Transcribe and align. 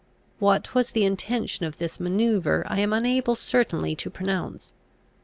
What 0.39 0.73
was 0.73 0.89
the 0.93 1.03
intention 1.05 1.63
of 1.67 1.77
this 1.77 1.99
manoeuvre 1.99 2.63
I 2.65 2.79
am 2.79 2.91
unable 2.91 3.35
certainly 3.35 3.95
to 3.97 4.09
pronounce. 4.09 4.73